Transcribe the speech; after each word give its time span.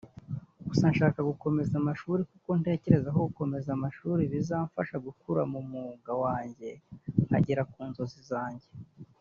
Gusa 0.67 0.85
nshaka 0.93 1.19
gukomeza 1.29 1.73
amashuri 1.81 2.21
kuko 2.31 2.49
ntekereza 2.61 3.09
ko 3.15 3.19
gukomeza 3.29 3.69
amashuri 3.77 4.21
bizamfasha 4.31 4.95
gukura 5.05 5.41
mu 5.51 5.59
mwuga 5.67 6.11
wanjye 6.23 6.69
nkagera 7.25 7.63
ku 7.71 7.79
nzozi 7.89 8.21
zanjye” 8.31 8.67